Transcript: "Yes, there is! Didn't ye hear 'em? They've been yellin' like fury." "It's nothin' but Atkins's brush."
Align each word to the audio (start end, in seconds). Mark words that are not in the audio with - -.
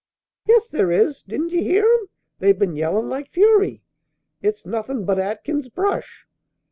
"Yes, 0.47 0.67
there 0.67 0.89
is! 0.91 1.21
Didn't 1.21 1.51
ye 1.51 1.61
hear 1.61 1.83
'em? 1.85 2.07
They've 2.39 2.57
been 2.57 2.75
yellin' 2.75 3.07
like 3.07 3.29
fury." 3.29 3.83
"It's 4.41 4.65
nothin' 4.65 5.05
but 5.05 5.19
Atkins's 5.19 5.69
brush." 5.69 6.25